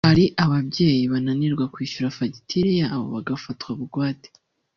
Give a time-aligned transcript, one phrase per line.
[0.09, 4.29] hari ababyeyi bananirwa kwishyura fagitire yabo bagafatwa bugwate